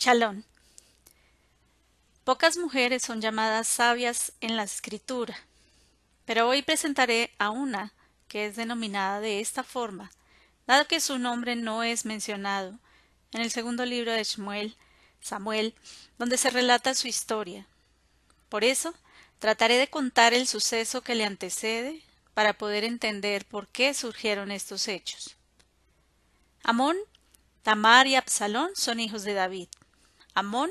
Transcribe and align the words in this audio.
Chalón. 0.00 0.46
Pocas 2.24 2.56
mujeres 2.56 3.02
son 3.02 3.20
llamadas 3.20 3.68
sabias 3.68 4.32
en 4.40 4.56
la 4.56 4.62
escritura, 4.62 5.36
pero 6.24 6.48
hoy 6.48 6.62
presentaré 6.62 7.34
a 7.36 7.50
una 7.50 7.92
que 8.26 8.46
es 8.46 8.56
denominada 8.56 9.20
de 9.20 9.40
esta 9.40 9.62
forma, 9.62 10.10
dado 10.66 10.86
que 10.86 11.00
su 11.00 11.18
nombre 11.18 11.54
no 11.54 11.82
es 11.82 12.06
mencionado 12.06 12.78
en 13.32 13.42
el 13.42 13.50
segundo 13.50 13.84
libro 13.84 14.10
de 14.10 14.24
Samuel, 14.24 15.74
donde 16.18 16.38
se 16.38 16.48
relata 16.48 16.94
su 16.94 17.06
historia. 17.06 17.66
Por 18.48 18.64
eso, 18.64 18.94
trataré 19.38 19.76
de 19.76 19.90
contar 19.90 20.32
el 20.32 20.46
suceso 20.46 21.02
que 21.02 21.14
le 21.14 21.26
antecede 21.26 22.02
para 22.32 22.54
poder 22.54 22.84
entender 22.84 23.44
por 23.44 23.68
qué 23.68 23.92
surgieron 23.92 24.50
estos 24.50 24.88
hechos. 24.88 25.36
Amón, 26.64 26.96
Tamar 27.62 28.06
y 28.06 28.14
Absalón 28.14 28.70
son 28.74 28.98
hijos 28.98 29.24
de 29.24 29.34
David. 29.34 29.68
Amón 30.34 30.70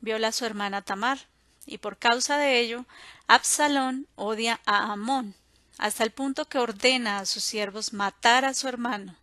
viola 0.00 0.28
a 0.28 0.32
su 0.32 0.44
hermana 0.44 0.82
Tamar, 0.82 1.18
y 1.66 1.78
por 1.78 1.98
causa 1.98 2.38
de 2.38 2.60
ello, 2.60 2.84
Absalón 3.26 4.06
odia 4.14 4.60
a 4.66 4.92
Amón, 4.92 5.34
hasta 5.78 6.04
el 6.04 6.12
punto 6.12 6.48
que 6.48 6.58
ordena 6.58 7.18
a 7.18 7.26
sus 7.26 7.42
siervos 7.42 7.92
matar 7.92 8.44
a 8.44 8.54
su 8.54 8.68
hermano. 8.68 9.16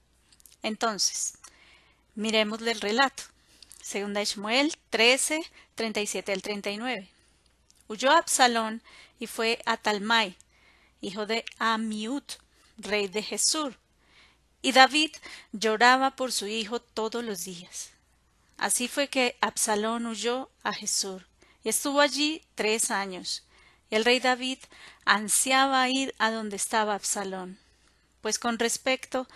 Entonces, 0.62 1.38
miremosle 2.16 2.72
el 2.72 2.82
relato. 2.82 3.24
Segunda 3.82 4.22
Ishmael 4.22 4.76
13, 4.90 5.44
37 5.76 6.32
al 6.34 6.42
39. 6.42 7.10
Huyó 7.88 8.12
Absalón 8.12 8.82
y 9.20 9.28
fue 9.28 9.62
a 9.66 9.78
Talmai, 9.78 10.38
hijo 11.02 11.26
de 11.26 11.46
Amiud, 11.60 12.24
rey 12.78 13.08
de 13.08 13.24
Jesur. 13.24 13.78
Y 14.62 14.72
David 14.72 15.12
lloraba 15.52 16.12
por 16.12 16.32
su 16.32 16.48
hijo 16.48 16.80
todos 16.82 17.24
los 17.24 17.44
días. 17.44 17.93
Así 18.64 18.88
fue 18.88 19.10
que 19.10 19.36
Absalón 19.42 20.06
huyó 20.06 20.50
a 20.64 20.72
Jesur 20.72 21.28
y 21.66 21.68
estuvo 21.68 22.00
allí 22.00 22.46
tres 22.56 22.92
años. 22.92 23.44
El 23.90 24.06
rey 24.06 24.22
David 24.22 24.58
ansiaba 25.04 25.90
ir 25.90 26.16
a 26.18 26.32
donde 26.32 26.56
estaba 26.56 26.96
Absalón, 26.96 27.60
pues 28.22 28.40
con 28.40 28.58
respecto 28.58 29.28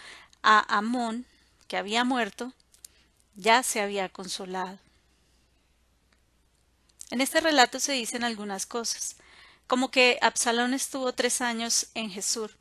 a 0.43 0.77
Amón, 0.77 1.25
que 1.67 1.75
había 1.75 2.05
muerto, 2.05 2.53
ya 3.35 3.63
se 3.63 3.81
había 3.81 4.07
consolado. 4.07 4.79
En 7.09 7.19
este 7.19 7.41
relato 7.41 7.81
se 7.81 7.91
dicen 7.91 8.23
algunas 8.23 8.65
cosas, 8.65 9.17
como 9.67 9.91
que 9.91 10.19
Absalón 10.21 10.73
estuvo 10.73 11.11
tres 11.11 11.41
años 11.41 11.87
en 11.95 12.09
Jesur, 12.11 12.51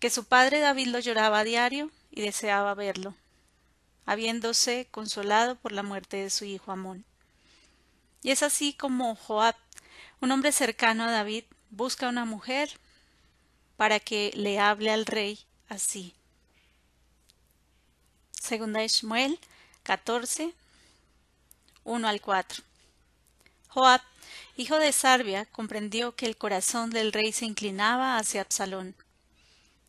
que 0.00 0.10
su 0.10 0.24
padre 0.24 0.58
David 0.58 0.88
lo 0.88 0.98
lloraba 0.98 1.38
a 1.38 1.44
diario 1.44 1.92
y 2.10 2.22
deseaba 2.22 2.74
verlo, 2.74 3.14
habiéndose 4.06 4.88
consolado 4.90 5.56
por 5.56 5.72
la 5.72 5.82
muerte 5.82 6.18
de 6.18 6.30
su 6.30 6.44
hijo 6.44 6.72
Amón. 6.72 7.04
Y 8.22 8.30
es 8.30 8.42
así 8.42 8.72
como 8.72 9.16
Joab, 9.16 9.56
un 10.20 10.30
hombre 10.30 10.52
cercano 10.52 11.04
a 11.04 11.10
David, 11.10 11.44
busca 11.70 12.08
una 12.08 12.24
mujer 12.24 12.70
para 13.76 13.98
que 14.00 14.32
le 14.34 14.60
hable 14.60 14.90
al 14.90 15.06
rey 15.06 15.40
así. 15.68 16.14
Segunda 18.30 18.80
de 18.80 19.38
14, 19.82 20.54
1 21.84 22.08
al 22.08 22.20
4. 22.20 22.62
Joab, 23.68 24.00
hijo 24.56 24.78
de 24.78 24.92
Sarbia, 24.92 25.46
comprendió 25.46 26.14
que 26.14 26.26
el 26.26 26.36
corazón 26.36 26.90
del 26.90 27.12
rey 27.12 27.32
se 27.32 27.46
inclinaba 27.46 28.18
hacia 28.18 28.42
Absalón. 28.42 28.94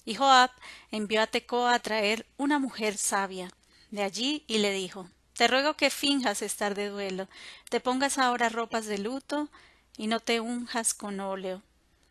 Y 0.06 0.16
Joab 0.16 0.52
envió 0.92 1.22
a 1.22 1.28
Tecoa 1.28 1.74
a 1.74 1.80
traer 1.80 2.26
una 2.38 2.60
mujer 2.60 2.98
sabia 2.98 3.52
de 3.94 4.02
allí 4.02 4.44
y 4.48 4.58
le 4.58 4.72
dijo 4.72 5.08
Te 5.38 5.48
ruego 5.48 5.76
que 5.76 5.92
finjas 5.92 6.42
estar 6.42 6.74
de 6.74 6.90
duelo, 6.90 7.28
te 7.70 7.80
pongas 7.80 8.18
ahora 8.18 8.50
ropas 8.50 8.88
de 8.88 8.98
luto 8.98 9.50
y 9.98 10.08
no 10.08 10.20
te 10.20 10.40
unjas 10.40 10.96
con 10.96 11.20
óleo, 11.20 11.62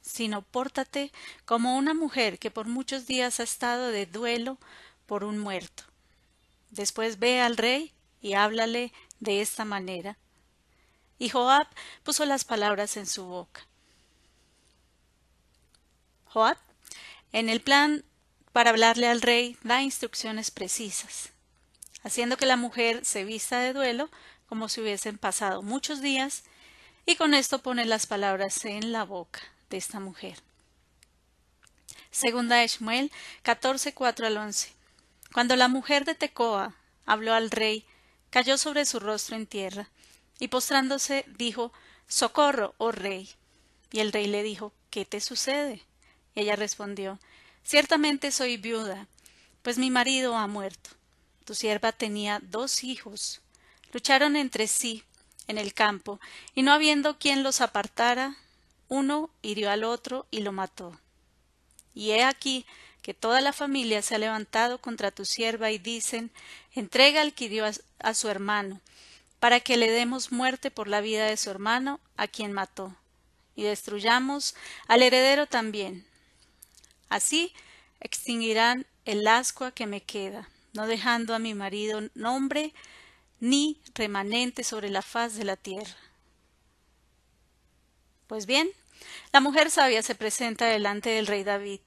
sino 0.00 0.42
pórtate 0.42 1.10
como 1.44 1.76
una 1.76 1.92
mujer 1.92 2.38
que 2.38 2.52
por 2.52 2.68
muchos 2.68 3.08
días 3.08 3.40
ha 3.40 3.42
estado 3.42 3.88
de 3.88 4.06
duelo 4.06 4.58
por 5.06 5.24
un 5.24 5.38
muerto. 5.40 5.82
Después 6.70 7.18
ve 7.18 7.40
al 7.40 7.56
rey 7.56 7.92
y 8.20 8.34
háblale 8.34 8.92
de 9.18 9.40
esta 9.40 9.64
manera. 9.64 10.16
Y 11.18 11.30
Joab 11.30 11.66
puso 12.04 12.24
las 12.26 12.44
palabras 12.44 12.96
en 12.96 13.06
su 13.06 13.24
boca. 13.24 13.66
Joab, 16.26 16.58
en 17.32 17.48
el 17.48 17.60
plan 17.60 18.04
para 18.52 18.70
hablarle 18.70 19.08
al 19.08 19.20
rey, 19.20 19.56
da 19.64 19.82
instrucciones 19.82 20.52
precisas, 20.52 21.31
haciendo 22.02 22.36
que 22.36 22.46
la 22.46 22.56
mujer 22.56 23.04
se 23.04 23.24
vista 23.24 23.60
de 23.60 23.72
duelo 23.72 24.10
como 24.46 24.68
si 24.68 24.80
hubiesen 24.80 25.18
pasado 25.18 25.62
muchos 25.62 26.02
días, 26.02 26.42
y 27.06 27.16
con 27.16 27.34
esto 27.34 27.60
pone 27.60 27.84
las 27.84 28.06
palabras 28.06 28.64
en 28.64 28.92
la 28.92 29.04
boca 29.04 29.40
de 29.70 29.78
esta 29.78 29.98
mujer. 29.98 30.38
Segunda 32.10 32.56
de 32.56 32.68
Shmuel 32.68 33.10
14, 33.42 33.94
4 33.94 34.26
al 34.26 34.36
11. 34.36 34.72
Cuando 35.32 35.56
la 35.56 35.68
mujer 35.68 36.04
de 36.04 36.14
Tecoa 36.14 36.74
habló 37.06 37.32
al 37.32 37.50
rey, 37.50 37.86
cayó 38.30 38.58
sobre 38.58 38.84
su 38.84 39.00
rostro 39.00 39.36
en 39.36 39.46
tierra, 39.46 39.88
y 40.38 40.48
postrándose 40.48 41.24
dijo 41.38 41.72
Socorro, 42.06 42.74
oh 42.76 42.92
rey. 42.92 43.30
Y 43.90 44.00
el 44.00 44.12
rey 44.12 44.26
le 44.26 44.42
dijo 44.42 44.74
¿Qué 44.90 45.06
te 45.06 45.20
sucede? 45.20 45.82
Y 46.34 46.42
ella 46.42 46.56
respondió 46.56 47.18
Ciertamente 47.64 48.30
soy 48.32 48.58
viuda, 48.58 49.06
pues 49.62 49.78
mi 49.78 49.90
marido 49.90 50.36
ha 50.36 50.46
muerto. 50.46 50.90
Tu 51.44 51.54
sierva 51.54 51.92
tenía 51.92 52.40
dos 52.40 52.84
hijos. 52.84 53.40
Lucharon 53.92 54.36
entre 54.36 54.66
sí 54.68 55.04
en 55.48 55.58
el 55.58 55.74
campo, 55.74 56.20
y 56.54 56.62
no 56.62 56.72
habiendo 56.72 57.18
quien 57.18 57.42
los 57.42 57.60
apartara, 57.60 58.36
uno 58.88 59.30
hirió 59.42 59.70
al 59.70 59.84
otro 59.84 60.26
y 60.30 60.40
lo 60.40 60.52
mató. 60.52 60.98
Y 61.94 62.10
he 62.10 62.24
aquí 62.24 62.66
que 63.02 63.14
toda 63.14 63.40
la 63.40 63.52
familia 63.52 64.00
se 64.00 64.14
ha 64.14 64.18
levantado 64.18 64.78
contra 64.78 65.10
tu 65.10 65.24
sierva 65.24 65.70
y 65.70 65.78
dicen 65.78 66.30
entrega 66.72 67.20
al 67.20 67.34
que 67.34 67.46
hirió 67.46 67.64
a, 67.98 68.14
su 68.14 68.28
hermano, 68.28 68.80
para 69.40 69.60
que 69.60 69.76
le 69.76 69.90
demos 69.90 70.30
muerte 70.30 70.70
por 70.70 70.88
la 70.88 71.00
vida 71.00 71.26
de 71.26 71.36
su 71.36 71.50
hermano, 71.50 72.00
a 72.16 72.28
quien 72.28 72.52
mató, 72.52 72.94
y 73.56 73.64
destruyamos 73.64 74.54
al 74.86 75.02
heredero 75.02 75.46
también. 75.46 76.06
Así 77.08 77.52
extinguirán 78.00 78.86
el 79.04 79.26
ascua 79.26 79.72
que 79.72 79.86
me 79.86 80.00
queda, 80.00 80.48
no 80.72 80.86
dejando 80.86 81.34
a 81.34 81.38
mi 81.38 81.54
marido 81.54 82.00
nombre 82.14 82.72
ni 83.40 83.80
remanente 83.94 84.64
sobre 84.64 84.88
la 84.88 85.02
faz 85.02 85.34
de 85.34 85.44
la 85.44 85.56
tierra. 85.56 85.96
Pues 88.26 88.46
bien, 88.46 88.70
la 89.32 89.40
mujer 89.40 89.70
sabia 89.70 90.02
se 90.02 90.14
presenta 90.14 90.66
delante 90.66 91.10
del 91.10 91.26
rey 91.26 91.44
David, 91.44 91.80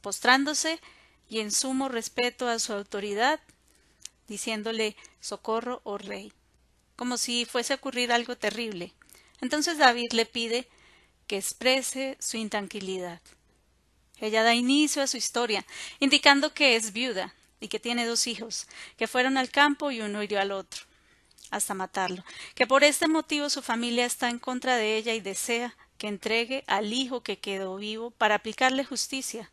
postrándose 0.00 0.80
y 1.28 1.40
en 1.40 1.50
sumo 1.50 1.88
respeto 1.88 2.48
a 2.48 2.58
su 2.58 2.72
autoridad, 2.72 3.40
diciéndole 4.28 4.96
socorro, 5.20 5.80
oh 5.84 5.98
rey, 5.98 6.32
como 6.96 7.16
si 7.16 7.44
fuese 7.44 7.72
a 7.72 7.76
ocurrir 7.76 8.12
algo 8.12 8.36
terrible. 8.36 8.92
Entonces 9.40 9.78
David 9.78 10.12
le 10.12 10.26
pide 10.26 10.68
que 11.26 11.36
exprese 11.36 12.16
su 12.20 12.36
intranquilidad. 12.36 13.20
Ella 14.18 14.44
da 14.44 14.54
inicio 14.54 15.02
a 15.02 15.08
su 15.08 15.16
historia, 15.16 15.66
indicando 15.98 16.54
que 16.54 16.76
es 16.76 16.92
viuda 16.92 17.34
y 17.62 17.68
que 17.68 17.80
tiene 17.80 18.04
dos 18.04 18.26
hijos, 18.26 18.66
que 18.96 19.06
fueron 19.06 19.38
al 19.38 19.50
campo 19.50 19.90
y 19.90 20.00
uno 20.00 20.22
hirió 20.22 20.40
al 20.40 20.52
otro, 20.52 20.82
hasta 21.50 21.74
matarlo, 21.74 22.24
que 22.54 22.66
por 22.66 22.82
este 22.84 23.08
motivo 23.08 23.48
su 23.48 23.62
familia 23.62 24.04
está 24.04 24.28
en 24.28 24.38
contra 24.38 24.76
de 24.76 24.96
ella 24.96 25.14
y 25.14 25.20
desea 25.20 25.76
que 25.96 26.08
entregue 26.08 26.64
al 26.66 26.92
hijo 26.92 27.22
que 27.22 27.38
quedó 27.38 27.76
vivo 27.76 28.10
para 28.10 28.34
aplicarle 28.34 28.84
justicia 28.84 29.50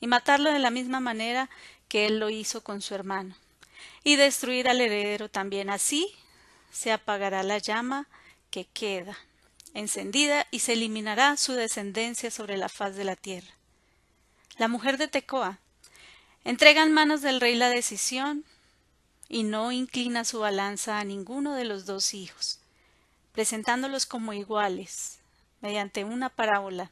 y 0.00 0.08
matarlo 0.08 0.52
de 0.52 0.58
la 0.58 0.70
misma 0.70 0.98
manera 0.98 1.48
que 1.88 2.06
él 2.06 2.18
lo 2.18 2.28
hizo 2.28 2.64
con 2.64 2.82
su 2.82 2.94
hermano, 2.94 3.36
y 4.02 4.16
destruir 4.16 4.68
al 4.68 4.80
heredero 4.80 5.30
también. 5.30 5.70
Así 5.70 6.12
se 6.72 6.90
apagará 6.90 7.42
la 7.44 7.58
llama 7.58 8.08
que 8.50 8.66
queda 8.66 9.16
encendida 9.74 10.46
y 10.50 10.60
se 10.60 10.72
eliminará 10.72 11.36
su 11.36 11.52
descendencia 11.52 12.30
sobre 12.30 12.56
la 12.56 12.68
faz 12.68 12.96
de 12.96 13.04
la 13.04 13.16
tierra. 13.16 13.54
La 14.56 14.68
mujer 14.68 14.98
de 14.98 15.08
Tecoa 15.08 15.58
entrega 16.44 16.82
en 16.82 16.92
manos 16.92 17.22
del 17.22 17.40
rey 17.40 17.56
la 17.56 17.70
decisión 17.70 18.44
y 19.28 19.42
no 19.42 19.72
inclina 19.72 20.24
su 20.24 20.40
balanza 20.40 20.98
a 20.98 21.04
ninguno 21.04 21.54
de 21.54 21.64
los 21.64 21.86
dos 21.86 22.14
hijos, 22.14 22.60
presentándolos 23.32 24.06
como 24.06 24.32
iguales, 24.32 25.18
mediante 25.60 26.04
una 26.04 26.28
parábola 26.28 26.90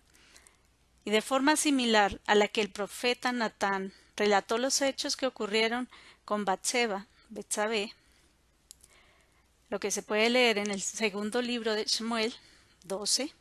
y 1.05 1.11
de 1.11 1.23
forma 1.23 1.57
similar 1.57 2.21
a 2.27 2.35
la 2.35 2.49
que 2.49 2.61
el 2.61 2.71
profeta 2.71 3.33
Natán 3.33 3.93
relató 4.17 4.59
los 4.59 4.81
hechos 4.83 5.17
que 5.17 5.27
ocurrieron 5.27 5.89
con 6.25 6.45
Batseba, 6.45 7.07
Betsabé, 7.29 7.93
lo 9.69 9.81
que 9.81 9.91
se 9.91 10.03
puede 10.03 10.31
leer 10.31 10.59
en 10.59 10.71
el 10.71 10.81
segundo 10.81 11.43
libro 11.43 11.75
de 11.75 11.85
Shmuel 11.85 12.35
12, 12.85 13.33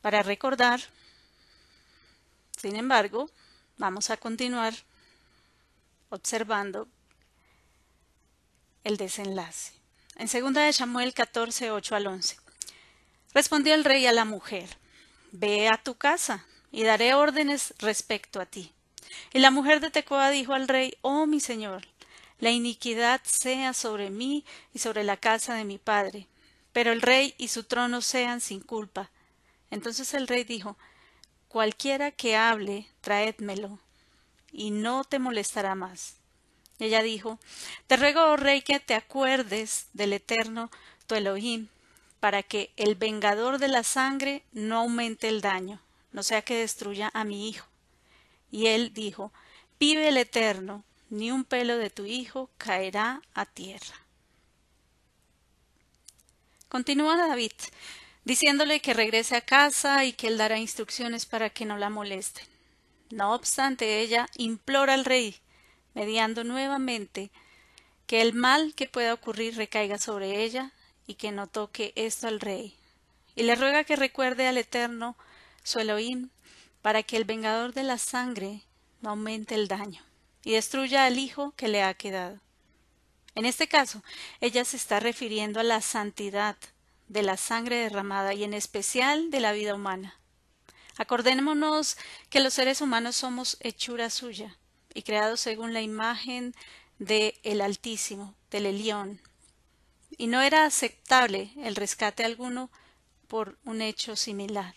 para 0.00 0.22
recordar, 0.22 0.80
sin 2.60 2.76
embargo, 2.76 3.30
vamos 3.78 4.10
a 4.10 4.16
continuar 4.16 4.74
observando 6.10 6.88
el 8.84 8.96
desenlace. 8.96 9.72
En 10.16 10.26
2 10.26 10.52
de 10.52 10.72
Samuel 10.72 11.14
14, 11.14 11.70
8 11.70 11.96
al 11.96 12.06
11. 12.06 12.36
Respondió 13.32 13.74
el 13.74 13.84
rey 13.84 14.06
a 14.06 14.12
la 14.12 14.24
mujer, 14.24 14.68
Ve 15.32 15.68
a 15.68 15.76
tu 15.78 15.94
casa, 15.94 16.44
y 16.72 16.82
daré 16.82 17.14
órdenes 17.14 17.72
respecto 17.78 18.40
a 18.40 18.46
ti. 18.46 18.72
Y 19.32 19.38
la 19.38 19.50
mujer 19.50 19.80
de 19.80 19.90
Tecoa 19.90 20.30
dijo 20.30 20.52
al 20.52 20.68
rey, 20.68 20.98
Oh 21.00 21.26
mi 21.26 21.40
señor, 21.40 21.86
la 22.40 22.50
iniquidad 22.50 23.20
sea 23.24 23.72
sobre 23.72 24.10
mí 24.10 24.44
y 24.74 24.80
sobre 24.80 25.04
la 25.04 25.16
casa 25.16 25.54
de 25.54 25.64
mi 25.64 25.78
padre, 25.78 26.26
pero 26.72 26.92
el 26.92 27.00
rey 27.00 27.34
y 27.38 27.48
su 27.48 27.64
trono 27.64 28.02
sean 28.02 28.40
sin 28.40 28.60
culpa. 28.60 29.10
Entonces 29.70 30.12
el 30.14 30.26
rey 30.26 30.44
dijo, 30.44 30.76
Cualquiera 31.50 32.12
que 32.12 32.36
hable, 32.36 32.86
traédmelo, 33.00 33.80
y 34.52 34.70
no 34.70 35.02
te 35.02 35.18
molestará 35.18 35.74
más. 35.74 36.14
ella 36.78 37.02
dijo, 37.02 37.40
Te 37.88 37.96
ruego, 37.96 38.22
oh 38.22 38.36
rey, 38.36 38.62
que 38.62 38.78
te 38.78 38.94
acuerdes 38.94 39.88
del 39.92 40.12
eterno 40.12 40.70
tu 41.08 41.16
Elohim, 41.16 41.66
para 42.20 42.44
que 42.44 42.72
el 42.76 42.94
vengador 42.94 43.58
de 43.58 43.66
la 43.66 43.82
sangre 43.82 44.44
no 44.52 44.76
aumente 44.78 45.26
el 45.26 45.40
daño, 45.40 45.80
no 46.12 46.22
sea 46.22 46.42
que 46.42 46.54
destruya 46.54 47.10
a 47.14 47.24
mi 47.24 47.48
hijo. 47.48 47.66
Y 48.52 48.68
él 48.68 48.94
dijo, 48.94 49.32
Vive 49.80 50.06
el 50.06 50.18
eterno, 50.18 50.84
ni 51.08 51.32
un 51.32 51.42
pelo 51.42 51.78
de 51.78 51.90
tu 51.90 52.04
hijo 52.04 52.48
caerá 52.58 53.22
a 53.34 53.44
tierra. 53.44 53.96
Continúa 56.68 57.16
David, 57.16 57.50
diciéndole 58.30 58.78
que 58.78 58.94
regrese 58.94 59.34
a 59.34 59.40
casa 59.40 60.04
y 60.04 60.12
que 60.12 60.28
él 60.28 60.38
dará 60.38 60.56
instrucciones 60.56 61.26
para 61.26 61.50
que 61.50 61.64
no 61.64 61.76
la 61.76 61.90
molesten. 61.90 62.46
No 63.10 63.34
obstante, 63.34 64.02
ella 64.02 64.28
implora 64.36 64.94
al 64.94 65.04
rey, 65.04 65.34
mediando 65.94 66.44
nuevamente, 66.44 67.32
que 68.06 68.22
el 68.22 68.32
mal 68.32 68.72
que 68.76 68.86
pueda 68.86 69.14
ocurrir 69.14 69.56
recaiga 69.56 69.98
sobre 69.98 70.44
ella 70.44 70.70
y 71.08 71.14
que 71.14 71.32
no 71.32 71.48
toque 71.48 71.92
esto 71.96 72.28
al 72.28 72.38
rey. 72.38 72.78
Y 73.34 73.42
le 73.42 73.56
ruega 73.56 73.82
que 73.82 73.96
recuerde 73.96 74.46
al 74.46 74.58
Eterno, 74.58 75.16
su 75.64 75.80
Elohim, 75.80 76.28
para 76.82 77.02
que 77.02 77.16
el 77.16 77.24
vengador 77.24 77.74
de 77.74 77.82
la 77.82 77.98
sangre 77.98 78.62
no 79.00 79.10
aumente 79.10 79.56
el 79.56 79.66
daño 79.66 80.04
y 80.44 80.52
destruya 80.52 81.04
al 81.04 81.18
hijo 81.18 81.52
que 81.56 81.66
le 81.66 81.82
ha 81.82 81.94
quedado. 81.94 82.38
En 83.34 83.44
este 83.44 83.66
caso, 83.66 84.04
ella 84.40 84.64
se 84.64 84.76
está 84.76 85.00
refiriendo 85.00 85.58
a 85.58 85.64
la 85.64 85.80
santidad 85.80 86.56
de 87.10 87.22
la 87.22 87.36
sangre 87.36 87.76
derramada 87.76 88.34
y 88.34 88.44
en 88.44 88.54
especial 88.54 89.30
de 89.32 89.40
la 89.40 89.52
vida 89.52 89.74
humana. 89.74 90.16
Acordémonos 90.96 91.96
que 92.28 92.38
los 92.38 92.54
seres 92.54 92.80
humanos 92.80 93.16
somos 93.16 93.56
hechura 93.60 94.10
suya 94.10 94.56
y 94.94 95.02
creados 95.02 95.40
según 95.40 95.74
la 95.74 95.82
imagen 95.82 96.54
de 97.00 97.40
el 97.42 97.62
Altísimo, 97.62 98.36
del 98.50 98.66
Elión, 98.66 99.20
y 100.18 100.28
no 100.28 100.40
era 100.40 100.64
aceptable 100.64 101.50
el 101.56 101.74
rescate 101.74 102.24
alguno 102.24 102.70
por 103.26 103.58
un 103.64 103.82
hecho 103.82 104.14
similar. 104.14 104.74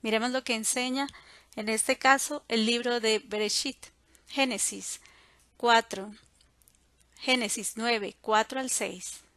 Miremos 0.00 0.30
lo 0.30 0.42
que 0.42 0.54
enseña 0.54 1.06
en 1.54 1.68
este 1.68 1.98
caso 1.98 2.44
el 2.48 2.64
libro 2.64 3.00
de 3.00 3.18
Bereshit, 3.18 3.88
Génesis 4.26 5.00
4, 5.58 6.14
Génesis 7.18 7.72
9, 7.76 8.16
4 8.22 8.60
al 8.60 8.70
6. 8.70 9.27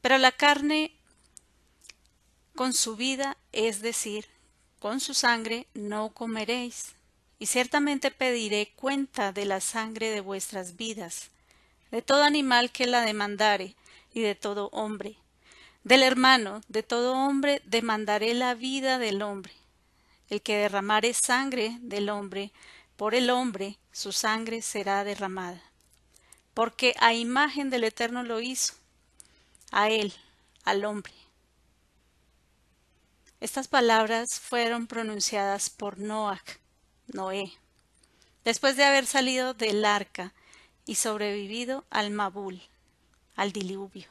Pero 0.00 0.18
la 0.18 0.32
carne 0.32 0.92
con 2.54 2.72
su 2.72 2.96
vida, 2.96 3.36
es 3.52 3.80
decir, 3.82 4.26
con 4.78 5.00
su 5.00 5.14
sangre, 5.14 5.66
no 5.74 6.10
comeréis, 6.10 6.94
y 7.38 7.46
ciertamente 7.46 8.10
pediré 8.10 8.72
cuenta 8.76 9.32
de 9.32 9.44
la 9.44 9.60
sangre 9.60 10.10
de 10.10 10.20
vuestras 10.20 10.76
vidas 10.76 11.30
de 11.90 12.02
todo 12.02 12.22
animal 12.22 12.70
que 12.70 12.86
la 12.86 13.02
demandare, 13.02 13.74
y 14.12 14.20
de 14.20 14.34
todo 14.34 14.68
hombre. 14.72 15.16
Del 15.84 16.02
hermano, 16.02 16.60
de 16.68 16.82
todo 16.82 17.14
hombre, 17.14 17.62
demandaré 17.64 18.34
la 18.34 18.54
vida 18.54 18.98
del 18.98 19.22
hombre. 19.22 19.52
El 20.28 20.42
que 20.42 20.56
derramare 20.56 21.14
sangre 21.14 21.78
del 21.80 22.08
hombre, 22.08 22.52
por 22.96 23.14
el 23.14 23.30
hombre, 23.30 23.78
su 23.92 24.12
sangre 24.12 24.60
será 24.60 25.04
derramada. 25.04 25.62
Porque 26.52 26.94
a 26.98 27.14
imagen 27.14 27.70
del 27.70 27.84
Eterno 27.84 28.22
lo 28.22 28.40
hizo, 28.40 28.74
a 29.70 29.88
él, 29.88 30.12
al 30.64 30.84
hombre. 30.84 31.12
Estas 33.40 33.68
palabras 33.68 34.40
fueron 34.40 34.86
pronunciadas 34.86 35.70
por 35.70 35.98
Noach, 35.98 36.58
Noé, 37.06 37.52
después 38.44 38.76
de 38.76 38.84
haber 38.84 39.06
salido 39.06 39.54
del 39.54 39.84
arca 39.84 40.34
y 40.86 40.96
sobrevivido 40.96 41.84
al 41.90 42.10
Mabul, 42.10 42.60
al 43.36 43.52
diluvio. 43.52 44.08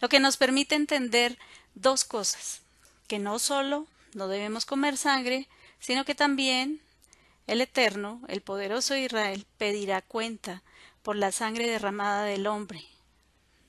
Lo 0.00 0.08
que 0.08 0.18
nos 0.18 0.36
permite 0.36 0.74
entender 0.74 1.38
dos 1.74 2.04
cosas, 2.04 2.62
que 3.06 3.18
no 3.18 3.38
solo 3.38 3.86
no 4.14 4.28
debemos 4.28 4.66
comer 4.66 4.96
sangre, 4.96 5.48
sino 5.78 6.04
que 6.04 6.14
también 6.14 6.80
el 7.46 7.60
Eterno, 7.60 8.20
el 8.28 8.40
poderoso 8.42 8.96
Israel, 8.96 9.46
pedirá 9.58 10.02
cuenta 10.02 10.62
por 11.02 11.16
la 11.16 11.32
sangre 11.32 11.68
derramada 11.68 12.24
del 12.24 12.46
hombre. 12.46 12.84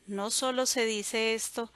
No 0.07 0.31
solo 0.31 0.65
se 0.65 0.86
dice 0.86 1.33
esto 1.33 1.71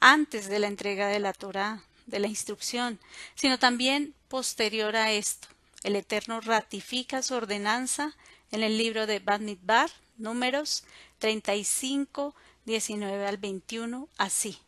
antes 0.00 0.48
de 0.48 0.58
la 0.58 0.66
entrega 0.66 1.08
de 1.08 1.18
la 1.18 1.32
Torá, 1.32 1.82
de 2.06 2.18
la 2.18 2.28
instrucción, 2.28 2.98
sino 3.34 3.58
también 3.58 4.14
posterior 4.28 4.96
a 4.96 5.12
esto. 5.12 5.48
El 5.82 5.96
Eterno 5.96 6.40
ratifica 6.40 7.22
su 7.22 7.34
ordenanza 7.34 8.16
en 8.50 8.62
el 8.62 8.78
libro 8.78 9.06
de 9.06 9.18
Bar, 9.20 9.90
números 10.16 10.84
35, 11.18 12.34
19 12.64 13.26
al 13.26 13.36
21, 13.36 14.08
así. 14.18 14.58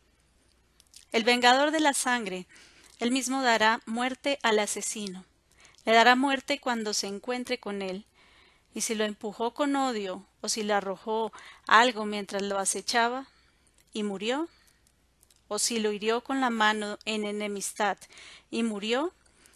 El 1.11 1.23
vengador 1.23 1.71
de 1.71 1.79
la 1.79 1.93
sangre, 1.93 2.47
él 2.99 3.11
mismo 3.11 3.41
dará 3.41 3.81
muerte 3.85 4.39
al 4.43 4.59
asesino. 4.59 5.25
Le 5.85 5.93
dará 5.93 6.15
muerte 6.15 6.59
cuando 6.59 6.93
se 6.93 7.07
encuentre 7.07 7.59
con 7.59 7.81
él. 7.81 8.05
Y 8.75 8.81
si 8.81 8.93
lo 8.93 9.05
empujó 9.05 9.53
con 9.53 9.75
odio, 9.75 10.25
o 10.41 10.49
si 10.49 10.63
le 10.63 10.73
arrojó 10.73 11.31
algo 11.67 12.05
mientras 12.05 12.41
lo 12.41 12.57
acechaba, 12.59 13.27
y 13.93 14.03
murió, 14.03 14.47
o 15.47 15.59
si 15.59 15.79
lo 15.79 15.91
hirió 15.91 16.21
con 16.21 16.41
la 16.41 16.49
mano 16.49 16.97
en 17.05 17.25
enemistad, 17.25 17.97
y 18.51 18.63
murió, 18.63 19.13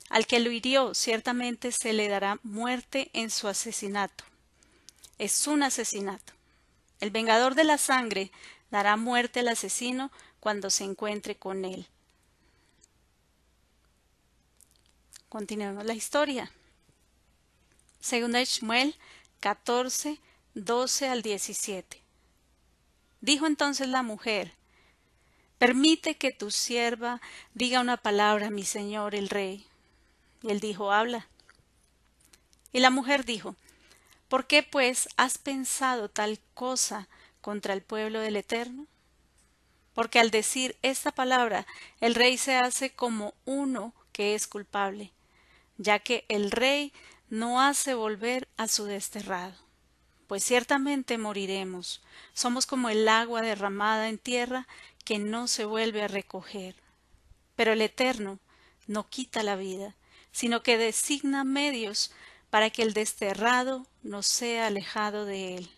al 0.09 0.27
que 0.27 0.39
lo 0.39 0.51
hirió 0.51 0.93
ciertamente 0.93 1.71
se 1.71 1.93
le 1.93 2.07
dará 2.07 2.39
muerte 2.43 3.09
en 3.13 3.29
su 3.29 3.47
asesinato. 3.47 4.23
Es 5.17 5.47
un 5.47 5.63
asesinato. 5.63 6.33
El 6.99 7.11
vengador 7.11 7.55
de 7.55 7.63
la 7.63 7.77
sangre 7.77 8.31
dará 8.71 8.95
muerte 8.95 9.41
al 9.41 9.47
asesino 9.47 10.11
cuando 10.39 10.69
se 10.69 10.83
encuentre 10.83 11.35
con 11.35 11.65
él. 11.65 11.87
Continuemos 15.29 15.85
la 15.85 15.93
historia. 15.93 16.51
Segunda 17.99 18.43
Shmuel 18.43 18.95
14, 19.39 20.19
12 20.55 21.09
al 21.09 21.23
17. 21.23 21.99
Dijo 23.21 23.47
entonces 23.47 23.87
la 23.87 24.03
mujer, 24.03 24.53
Permite 25.57 26.15
que 26.15 26.31
tu 26.31 26.51
sierva 26.51 27.21
diga 27.53 27.79
una 27.79 27.97
palabra 27.97 28.49
mi 28.49 28.63
señor 28.63 29.15
el 29.15 29.29
rey. 29.29 29.65
Y 30.41 30.51
él 30.51 30.59
dijo, 30.59 30.91
habla. 30.91 31.27
Y 32.71 32.81
la 32.81 32.89
mujer 32.89 33.23
dijo, 33.23 33.55
¿Por 34.27 34.45
qué, 34.45 34.61
pues, 34.61 35.09
has 35.15 35.37
pensado 35.37 36.09
tal 36.09 36.39
cosa 36.53 37.07
contra 37.41 37.73
el 37.73 37.81
pueblo 37.81 38.19
del 38.19 38.35
Eterno? 38.35 38.87
Porque 39.93 40.19
al 40.19 40.31
decir 40.31 40.75
esta 40.81 41.11
palabra, 41.11 41.65
el 42.01 42.13
rey 42.13 42.37
se 42.37 42.57
hace 42.57 42.89
como 42.91 43.35
uno 43.45 43.93
que 44.11 44.35
es 44.35 44.47
culpable, 44.47 45.13
ya 45.77 45.99
que 45.99 46.25
el 46.29 46.51
rey 46.51 46.93
no 47.29 47.61
hace 47.61 47.93
volver 47.93 48.47
a 48.57 48.67
su 48.67 48.85
desterrado. 48.85 49.62
Pues 50.33 50.45
ciertamente 50.45 51.19
moriremos. 51.19 52.01
Somos 52.33 52.65
como 52.65 52.89
el 52.89 53.07
agua 53.07 53.43
derramada 53.43 54.09
en 54.09 54.17
tierra 54.17 54.67
que 55.05 55.19
no 55.19 55.47
se 55.47 55.63
vuelve 55.63 56.01
a 56.01 56.07
recoger. 56.07 56.73
Pero 57.55 57.73
el 57.73 57.81
Eterno 57.83 58.39
no 58.87 59.07
quita 59.07 59.43
la 59.43 59.55
vida, 59.55 59.93
sino 60.31 60.63
que 60.63 60.79
designa 60.79 61.43
medios 61.43 62.11
para 62.49 62.71
que 62.71 62.81
el 62.81 62.95
desterrado 62.95 63.85
no 64.01 64.23
sea 64.23 64.65
alejado 64.65 65.25
de 65.25 65.55
él. 65.57 65.69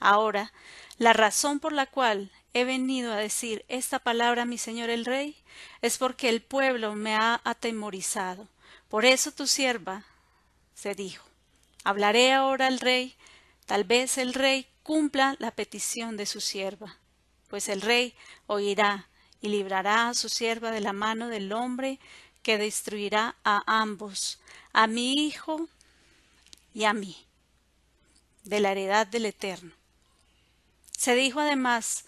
Ahora, 0.00 0.52
la 0.98 1.12
razón 1.12 1.60
por 1.60 1.72
la 1.72 1.86
cual 1.86 2.32
he 2.54 2.64
venido 2.64 3.12
a 3.12 3.18
decir 3.18 3.64
esta 3.68 4.00
palabra 4.00 4.42
a 4.42 4.46
mi 4.46 4.58
señor 4.58 4.90
el 4.90 5.04
rey 5.04 5.36
es 5.80 5.96
porque 5.96 6.28
el 6.28 6.42
pueblo 6.42 6.96
me 6.96 7.14
ha 7.14 7.40
atemorizado. 7.44 8.48
Por 8.88 9.04
eso 9.04 9.30
tu 9.30 9.46
sierva 9.46 10.02
se 10.74 10.96
dijo 10.96 11.26
hablaré 11.86 12.32
ahora 12.32 12.66
al 12.66 12.80
rey, 12.80 13.14
tal 13.66 13.84
vez 13.84 14.18
el 14.18 14.34
rey 14.34 14.66
cumpla 14.82 15.36
la 15.38 15.50
petición 15.50 16.16
de 16.16 16.26
su 16.26 16.40
sierva, 16.40 16.98
pues 17.48 17.68
el 17.68 17.80
rey 17.80 18.14
oirá 18.46 19.08
y 19.40 19.48
librará 19.48 20.08
a 20.08 20.14
su 20.14 20.28
sierva 20.28 20.70
de 20.70 20.80
la 20.80 20.92
mano 20.92 21.28
del 21.28 21.52
hombre 21.52 21.98
que 22.42 22.58
destruirá 22.58 23.36
a 23.44 23.62
ambos, 23.80 24.40
a 24.72 24.86
mi 24.86 25.12
hijo 25.12 25.68
y 26.72 26.84
a 26.84 26.92
mí. 26.92 27.16
de 28.44 28.60
la 28.60 28.70
heredad 28.70 29.08
del 29.08 29.26
Eterno. 29.26 29.72
Se 30.96 31.14
dijo 31.16 31.40
además, 31.40 32.04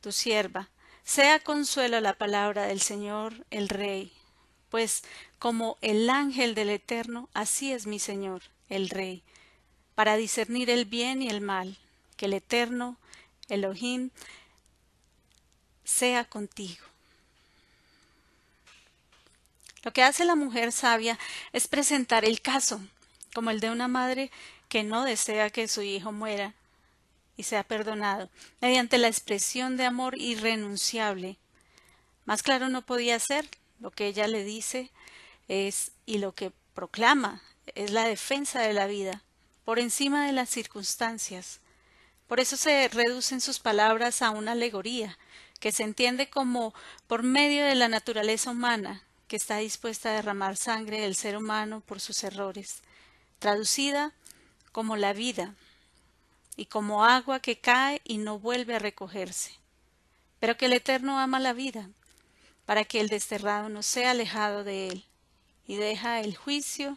tu 0.00 0.10
sierva, 0.10 0.70
sea 1.04 1.38
consuelo 1.40 2.00
la 2.00 2.14
palabra 2.14 2.64
del 2.66 2.80
Señor 2.80 3.44
el 3.50 3.68
Rey, 3.68 4.12
pues 4.70 5.04
como 5.38 5.76
el 5.80 6.08
ángel 6.10 6.54
del 6.54 6.70
Eterno, 6.70 7.28
así 7.34 7.72
es 7.72 7.86
mi 7.86 7.98
Señor 7.98 8.42
el 8.68 8.88
Rey, 8.88 9.22
para 9.98 10.16
discernir 10.16 10.70
el 10.70 10.84
bien 10.84 11.22
y 11.22 11.28
el 11.28 11.40
mal, 11.40 11.76
que 12.16 12.26
el 12.26 12.34
Eterno, 12.34 12.96
Elohim, 13.48 14.10
sea 15.82 16.24
contigo. 16.24 16.84
Lo 19.82 19.92
que 19.92 20.04
hace 20.04 20.24
la 20.24 20.36
mujer 20.36 20.70
sabia 20.70 21.18
es 21.52 21.66
presentar 21.66 22.24
el 22.24 22.40
caso, 22.40 22.80
como 23.34 23.50
el 23.50 23.58
de 23.58 23.70
una 23.70 23.88
madre 23.88 24.30
que 24.68 24.84
no 24.84 25.02
desea 25.02 25.50
que 25.50 25.66
su 25.66 25.82
hijo 25.82 26.12
muera 26.12 26.54
y 27.36 27.42
sea 27.42 27.64
perdonado, 27.64 28.30
mediante 28.60 28.98
la 28.98 29.08
expresión 29.08 29.76
de 29.76 29.86
amor 29.86 30.16
irrenunciable. 30.16 31.38
Más 32.24 32.44
claro 32.44 32.68
no 32.68 32.82
podía 32.82 33.18
ser 33.18 33.48
lo 33.80 33.90
que 33.90 34.06
ella 34.06 34.28
le 34.28 34.44
dice 34.44 34.92
es 35.48 35.90
y 36.06 36.18
lo 36.18 36.36
que 36.36 36.52
proclama 36.72 37.42
es 37.74 37.90
la 37.90 38.04
defensa 38.04 38.60
de 38.60 38.74
la 38.74 38.86
vida 38.86 39.24
por 39.68 39.78
encima 39.78 40.24
de 40.24 40.32
las 40.32 40.48
circunstancias. 40.48 41.60
Por 42.26 42.40
eso 42.40 42.56
se 42.56 42.88
reducen 42.88 43.42
sus 43.42 43.58
palabras 43.58 44.22
a 44.22 44.30
una 44.30 44.52
alegoría, 44.52 45.18
que 45.60 45.72
se 45.72 45.82
entiende 45.82 46.30
como 46.30 46.72
por 47.06 47.22
medio 47.22 47.66
de 47.66 47.74
la 47.74 47.88
naturaleza 47.88 48.50
humana, 48.50 49.02
que 49.26 49.36
está 49.36 49.58
dispuesta 49.58 50.08
a 50.08 50.14
derramar 50.14 50.56
sangre 50.56 51.02
del 51.02 51.14
ser 51.14 51.36
humano 51.36 51.82
por 51.84 52.00
sus 52.00 52.24
errores, 52.24 52.80
traducida 53.40 54.14
como 54.72 54.96
la 54.96 55.12
vida, 55.12 55.54
y 56.56 56.64
como 56.64 57.04
agua 57.04 57.40
que 57.40 57.58
cae 57.58 58.00
y 58.04 58.16
no 58.16 58.38
vuelve 58.38 58.74
a 58.74 58.78
recogerse. 58.78 59.52
Pero 60.40 60.56
que 60.56 60.64
el 60.64 60.72
Eterno 60.72 61.18
ama 61.18 61.40
la 61.40 61.52
vida, 61.52 61.90
para 62.64 62.86
que 62.86 63.00
el 63.00 63.08
desterrado 63.08 63.68
no 63.68 63.82
sea 63.82 64.12
alejado 64.12 64.64
de 64.64 64.88
él, 64.88 65.04
y 65.66 65.76
deja 65.76 66.20
el 66.20 66.38
juicio 66.38 66.96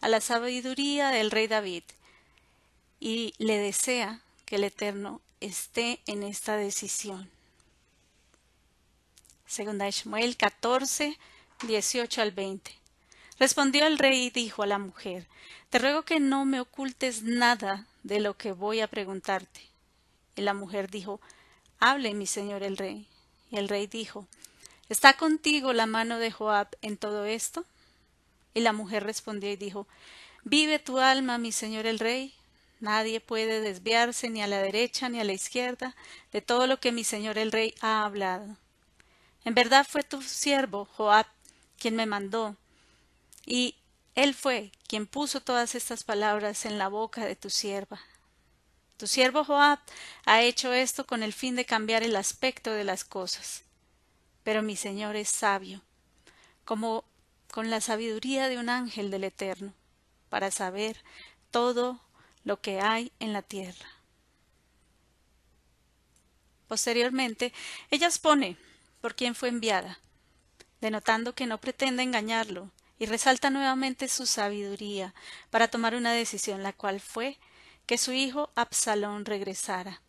a 0.00 0.06
la 0.06 0.20
sabiduría 0.20 1.08
del 1.08 1.32
rey 1.32 1.48
David, 1.48 1.82
y 3.04 3.34
le 3.38 3.58
desea 3.58 4.20
que 4.44 4.54
el 4.54 4.62
Eterno 4.62 5.20
esté 5.40 6.00
en 6.06 6.22
esta 6.22 6.56
decisión. 6.56 7.28
Segunda 9.44 9.88
Ishmael 9.88 10.36
14, 10.36 11.18
18 11.66 12.22
al 12.22 12.30
20. 12.30 12.70
Respondió 13.40 13.88
el 13.88 13.98
rey 13.98 14.26
y 14.26 14.30
dijo 14.30 14.62
a 14.62 14.68
la 14.68 14.78
mujer, 14.78 15.26
Te 15.68 15.80
ruego 15.80 16.04
que 16.04 16.20
no 16.20 16.44
me 16.44 16.60
ocultes 16.60 17.24
nada 17.24 17.88
de 18.04 18.20
lo 18.20 18.36
que 18.36 18.52
voy 18.52 18.78
a 18.78 18.86
preguntarte. 18.86 19.62
Y 20.36 20.42
la 20.42 20.54
mujer 20.54 20.88
dijo, 20.88 21.20
Hable, 21.80 22.14
mi 22.14 22.28
señor 22.28 22.62
el 22.62 22.76
rey. 22.76 23.08
Y 23.50 23.56
el 23.56 23.68
rey 23.68 23.88
dijo, 23.88 24.28
¿Está 24.88 25.14
contigo 25.14 25.72
la 25.72 25.86
mano 25.86 26.20
de 26.20 26.30
Joab 26.30 26.68
en 26.82 26.96
todo 26.96 27.24
esto? 27.24 27.64
Y 28.54 28.60
la 28.60 28.72
mujer 28.72 29.02
respondió 29.02 29.50
y 29.50 29.56
dijo, 29.56 29.88
Vive 30.44 30.78
tu 30.78 31.00
alma, 31.00 31.38
mi 31.38 31.50
señor 31.50 31.86
el 31.86 31.98
rey. 31.98 32.32
Nadie 32.82 33.20
puede 33.20 33.60
desviarse 33.60 34.28
ni 34.28 34.42
a 34.42 34.48
la 34.48 34.60
derecha 34.60 35.08
ni 35.08 35.20
a 35.20 35.24
la 35.24 35.32
izquierda 35.32 35.94
de 36.32 36.42
todo 36.42 36.66
lo 36.66 36.80
que 36.80 36.90
mi 36.90 37.04
señor 37.04 37.38
el 37.38 37.52
rey 37.52 37.76
ha 37.80 38.04
hablado. 38.04 38.56
En 39.44 39.54
verdad 39.54 39.86
fue 39.88 40.02
tu 40.02 40.20
siervo, 40.20 40.88
Joab, 40.96 41.26
quien 41.78 41.94
me 41.94 42.06
mandó, 42.06 42.56
y 43.46 43.76
él 44.16 44.34
fue 44.34 44.72
quien 44.88 45.06
puso 45.06 45.40
todas 45.40 45.76
estas 45.76 46.02
palabras 46.02 46.64
en 46.64 46.76
la 46.76 46.88
boca 46.88 47.24
de 47.24 47.36
tu 47.36 47.50
sierva. 47.50 48.00
Tu 48.96 49.06
siervo 49.06 49.44
Joab 49.44 49.78
ha 50.24 50.42
hecho 50.42 50.72
esto 50.72 51.06
con 51.06 51.22
el 51.22 51.32
fin 51.32 51.54
de 51.54 51.64
cambiar 51.64 52.02
el 52.02 52.16
aspecto 52.16 52.72
de 52.72 52.82
las 52.82 53.04
cosas. 53.04 53.62
Pero 54.42 54.60
mi 54.60 54.74
Señor 54.74 55.14
es 55.14 55.28
sabio, 55.28 55.82
como 56.64 57.04
con 57.52 57.70
la 57.70 57.80
sabiduría 57.80 58.48
de 58.48 58.58
un 58.58 58.68
ángel 58.68 59.12
del 59.12 59.22
Eterno, 59.22 59.72
para 60.30 60.50
saber 60.50 60.96
todo 61.52 62.00
lo 62.44 62.60
que 62.60 62.80
hay 62.80 63.12
en 63.18 63.32
la 63.32 63.42
tierra. 63.42 63.86
Posteriormente, 66.68 67.52
ella 67.90 68.06
expone 68.06 68.56
por 69.00 69.14
quién 69.14 69.34
fue 69.34 69.48
enviada, 69.48 69.98
denotando 70.80 71.34
que 71.34 71.46
no 71.46 71.58
pretende 71.58 72.02
engañarlo, 72.02 72.70
y 72.98 73.06
resalta 73.06 73.50
nuevamente 73.50 74.06
su 74.06 74.26
sabiduría 74.26 75.12
para 75.50 75.66
tomar 75.66 75.96
una 75.96 76.12
decisión, 76.12 76.62
la 76.62 76.72
cual 76.72 77.00
fue 77.00 77.36
que 77.84 77.98
su 77.98 78.12
hijo 78.12 78.50
Absalón 78.54 79.24
regresara. 79.24 80.02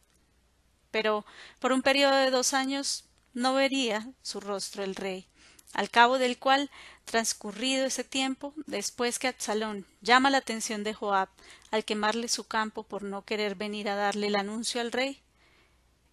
Pero 0.92 1.26
por 1.60 1.72
un 1.72 1.82
periodo 1.82 2.16
de 2.16 2.30
dos 2.30 2.54
años 2.54 3.06
no 3.34 3.56
vería 3.56 4.08
su 4.22 4.40
rostro 4.40 4.84
el 4.84 4.96
rey, 4.96 5.28
al 5.74 5.90
cabo 5.90 6.20
del 6.20 6.38
cual, 6.38 6.70
transcurrido 7.06 7.86
ese 7.86 8.04
tiempo, 8.04 8.54
después 8.66 9.20
que 9.20 9.28
Absalón 9.28 9.86
llama 10.02 10.30
la 10.30 10.40
atención 10.40 10.84
de 10.84 10.94
Joab 10.94 11.30
al 11.72 11.86
quemarle 11.86 12.28
su 12.28 12.46
campo 12.46 12.84
por 12.84 13.04
no 13.04 13.24
querer 13.24 13.56
venir 13.56 13.90
a 13.90 13.96
darle 13.96 14.28
el 14.28 14.36
anuncio 14.36 14.82
al 14.82 14.92
rey, 14.92 15.22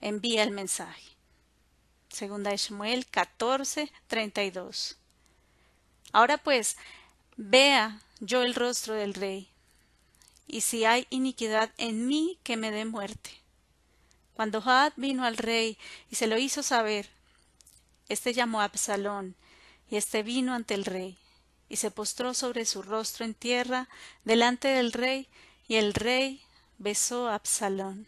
envía 0.00 0.42
el 0.42 0.50
mensaje. 0.50 1.10
Segunda 2.08 2.54
Shmuel 2.54 3.06
14, 3.06 3.90
32. 4.08 4.96
Ahora 6.12 6.38
pues, 6.38 6.76
vea 7.36 8.00
yo 8.20 8.42
el 8.42 8.54
rostro 8.54 8.94
del 8.94 9.14
rey, 9.14 9.48
y 10.46 10.62
si 10.62 10.84
hay 10.84 11.06
iniquidad 11.10 11.70
en 11.78 12.06
mí, 12.08 12.38
que 12.42 12.56
me 12.56 12.72
dé 12.72 12.84
muerte. 12.84 13.30
Cuando 14.34 14.60
Joab 14.60 14.92
vino 14.96 15.24
al 15.24 15.36
rey 15.36 15.78
y 16.10 16.16
se 16.16 16.26
lo 16.26 16.38
hizo 16.38 16.62
saber, 16.62 17.08
éste 18.08 18.32
llamó 18.32 18.60
a 18.60 18.64
Absalón, 18.64 19.36
y 19.90 19.96
éste 19.96 20.22
vino 20.22 20.54
ante 20.54 20.74
el 20.74 20.84
rey, 20.84 21.18
y 21.68 21.76
se 21.76 21.90
postró 21.90 22.32
sobre 22.32 22.64
su 22.64 22.82
rostro 22.82 23.24
en 23.24 23.34
tierra 23.34 23.88
delante 24.24 24.68
del 24.68 24.92
rey, 24.92 25.28
y 25.68 25.76
el 25.76 25.94
rey 25.94 26.42
besó 26.78 27.28
a 27.28 27.34
Absalón. 27.34 28.06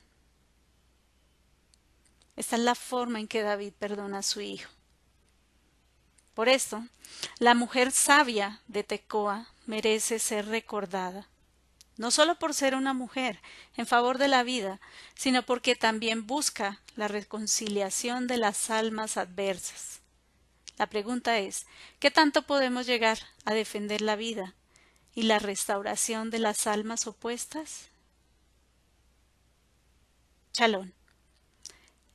Esta 2.36 2.56
es 2.56 2.62
la 2.62 2.74
forma 2.74 3.20
en 3.20 3.28
que 3.28 3.42
David 3.42 3.72
perdona 3.78 4.18
a 4.18 4.22
su 4.22 4.40
hijo. 4.40 4.70
Por 6.34 6.48
esto, 6.48 6.86
la 7.38 7.54
mujer 7.54 7.92
sabia 7.92 8.62
de 8.68 8.84
Tecoa 8.84 9.48
merece 9.66 10.18
ser 10.18 10.46
recordada, 10.46 11.28
no 11.98 12.10
solo 12.10 12.38
por 12.38 12.54
ser 12.54 12.74
una 12.74 12.94
mujer 12.94 13.40
en 13.76 13.86
favor 13.86 14.18
de 14.18 14.28
la 14.28 14.42
vida, 14.42 14.80
sino 15.14 15.44
porque 15.44 15.76
también 15.76 16.26
busca 16.26 16.80
la 16.96 17.06
reconciliación 17.06 18.26
de 18.26 18.38
las 18.38 18.70
almas 18.70 19.16
adversas. 19.18 20.01
La 20.78 20.86
pregunta 20.86 21.38
es, 21.38 21.66
¿qué 22.00 22.10
tanto 22.10 22.42
podemos 22.42 22.86
llegar 22.86 23.18
a 23.44 23.54
defender 23.54 24.00
la 24.00 24.16
vida 24.16 24.54
y 25.14 25.22
la 25.22 25.38
restauración 25.38 26.30
de 26.30 26.38
las 26.38 26.66
almas 26.66 27.06
opuestas? 27.06 27.88
Chalón. 30.52 30.92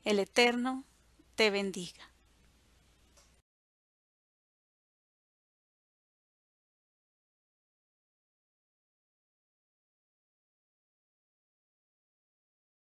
El 0.03 0.19
Eterno 0.19 0.83
te 1.35 1.49
bendiga. 1.49 2.09